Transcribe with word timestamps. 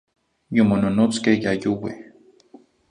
Yomononotzqueh 0.55 1.39
ya 1.43 1.51
youeh. 1.61 1.97